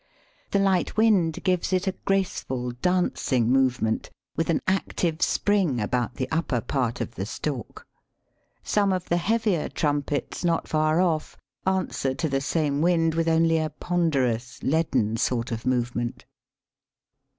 [0.49, 6.27] The light wind gives it a graceful, dancing movement, with an active spring about the
[6.31, 7.85] upper part of the stalk.
[8.63, 11.37] Some of the heavier trumpets not far off
[11.67, 16.25] answer to the same wind with only a ponderous, leaden sort of movement.